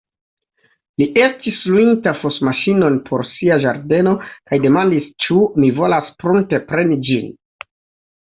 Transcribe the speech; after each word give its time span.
Li 0.99 1.05
estis 1.23 1.57
luinta 1.73 2.13
fosmaŝinon 2.21 2.95
por 3.09 3.23
sia 3.33 3.57
ĝardeno 3.65 4.13
kaj 4.31 4.59
demandis, 4.63 5.11
ĉu 5.27 5.37
mi 5.65 5.69
volas 5.81 6.09
pruntepreni 6.25 6.99
ĝin. 7.11 7.29